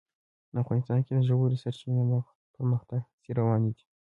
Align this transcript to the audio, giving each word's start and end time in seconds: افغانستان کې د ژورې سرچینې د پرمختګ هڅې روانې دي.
افغانستان 0.61 0.99
کې 1.05 1.11
د 1.15 1.19
ژورې 1.27 1.57
سرچینې 1.63 2.03
د 2.11 2.13
پرمختګ 2.55 3.01
هڅې 3.15 3.31
روانې 3.39 3.71
دي. 3.75 3.83